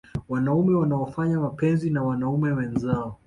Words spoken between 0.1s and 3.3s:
Wanaume wanaofanya mapenzi na wanaume wenzao